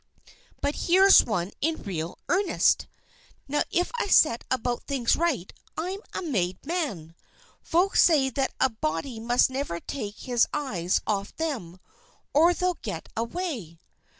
[0.61, 2.87] But here's one in real earnest!
[3.47, 7.13] Now if I set about things right, I'm a made man!
[7.61, 11.79] Folks say that a body must never take his eyes off them
[12.33, 13.79] or they'll get away."